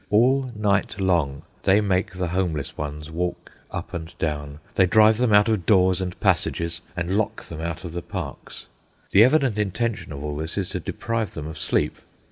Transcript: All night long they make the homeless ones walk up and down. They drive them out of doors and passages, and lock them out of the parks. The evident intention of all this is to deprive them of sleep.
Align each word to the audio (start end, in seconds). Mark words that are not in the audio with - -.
All 0.09 0.51
night 0.55 0.99
long 0.99 1.43
they 1.61 1.79
make 1.79 2.15
the 2.15 2.29
homeless 2.29 2.75
ones 2.75 3.11
walk 3.11 3.51
up 3.69 3.93
and 3.93 4.11
down. 4.17 4.59
They 4.73 4.87
drive 4.87 5.19
them 5.19 5.31
out 5.31 5.47
of 5.47 5.67
doors 5.67 6.01
and 6.01 6.19
passages, 6.19 6.81
and 6.97 7.15
lock 7.17 7.43
them 7.43 7.61
out 7.61 7.83
of 7.83 7.93
the 7.93 8.01
parks. 8.01 8.65
The 9.11 9.23
evident 9.23 9.59
intention 9.59 10.11
of 10.11 10.23
all 10.23 10.35
this 10.37 10.57
is 10.57 10.69
to 10.69 10.79
deprive 10.79 11.35
them 11.35 11.45
of 11.45 11.59
sleep. 11.59 11.97